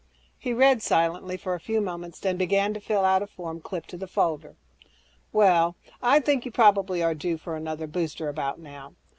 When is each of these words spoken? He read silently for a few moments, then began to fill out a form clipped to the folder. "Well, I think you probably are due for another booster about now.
He 0.39 0.51
read 0.51 0.81
silently 0.81 1.37
for 1.37 1.53
a 1.53 1.59
few 1.59 1.79
moments, 1.79 2.19
then 2.19 2.35
began 2.35 2.73
to 2.73 2.79
fill 2.79 3.05
out 3.05 3.21
a 3.21 3.27
form 3.27 3.61
clipped 3.61 3.91
to 3.91 3.97
the 3.97 4.07
folder. 4.07 4.55
"Well, 5.31 5.75
I 6.01 6.19
think 6.19 6.43
you 6.43 6.49
probably 6.51 7.03
are 7.03 7.13
due 7.13 7.37
for 7.37 7.55
another 7.55 7.85
booster 7.85 8.27
about 8.27 8.59
now. 8.59 8.95